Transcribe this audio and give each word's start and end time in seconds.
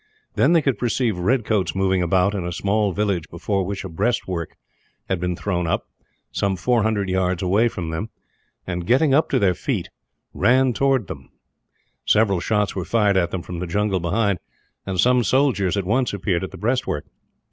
Then 0.33 0.53
they 0.53 0.63
could 0.63 0.79
perceive 0.79 1.19
red 1.19 1.45
coats 1.45 1.75
moving 1.75 2.01
about, 2.01 2.33
in 2.33 2.43
a 2.43 2.51
small 2.51 2.91
village 2.91 3.29
before 3.29 3.63
which 3.63 3.83
a 3.85 3.87
breastwork 3.87 4.57
had 5.07 5.19
been 5.19 5.35
thrown 5.35 5.67
up, 5.67 5.85
some 6.31 6.55
four 6.55 6.81
hundred 6.81 7.07
yards 7.07 7.43
away 7.43 7.67
from 7.67 7.91
them 7.91 8.09
and, 8.65 8.87
getting 8.87 9.13
up 9.13 9.29
to 9.29 9.37
their 9.37 9.53
feet, 9.53 9.89
ran 10.33 10.73
towards 10.73 11.07
it. 11.11 11.17
Several 12.03 12.39
shots 12.39 12.75
were 12.75 12.83
fired 12.83 13.15
at 13.15 13.29
them, 13.29 13.43
from 13.43 13.59
the 13.59 13.67
jungle 13.67 13.99
behind; 13.99 14.39
and 14.87 14.99
some 14.99 15.23
soldiers 15.23 15.77
at 15.77 15.85
once 15.85 16.13
appeared 16.15 16.43
at 16.43 16.49
the 16.49 16.57
breastwork. 16.57 17.05